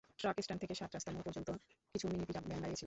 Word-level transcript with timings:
Truck stand 0.21 0.59
থেকে 0.63 0.73
সাত 0.81 0.91
রাস্তা 0.95 1.09
মোড় 1.15 1.25
পর্যন্ত 1.27 1.49
কিছু 1.93 2.05
মিনি 2.13 2.23
পিকআপ 2.27 2.45
ভ্যান 2.49 2.59
দাঁড়িয়ে 2.63 2.75
ছিল। 2.75 2.79